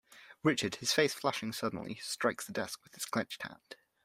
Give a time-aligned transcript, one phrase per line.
[0.41, 3.75] Richard, his face flushing suddenly, strikes the desk with his clenched hand.